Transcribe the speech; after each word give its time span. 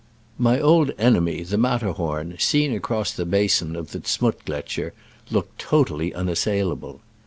My 0.39 0.59
old 0.59 0.91
enemy, 0.97 1.43
the 1.43 1.59
Matterhorn, 1.59 2.35
seen 2.39 2.73
across 2.73 3.11
the 3.11 3.23
basin 3.23 3.75
of 3.75 3.91
the 3.91 3.99
Z'Muttgletscher, 3.99 4.93
looked 5.29 5.59
totally 5.59 6.11
unassailable. 6.11 7.01